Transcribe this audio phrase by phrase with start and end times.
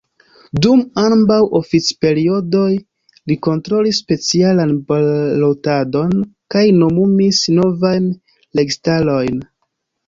[0.65, 2.71] Dum ambaŭ oficperiodoj
[3.33, 6.17] li kontrolis specialan balotadon
[6.57, 8.11] kaj nomumis novajn
[8.63, 9.43] registarojn.